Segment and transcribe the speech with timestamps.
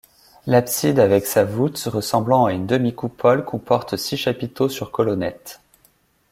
[0.47, 5.61] L'abside avec sa voûte ressemblant à une demi-coupole comporte six chapiteaux sur colonnettes.